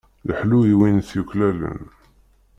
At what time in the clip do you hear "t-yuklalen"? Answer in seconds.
1.07-1.81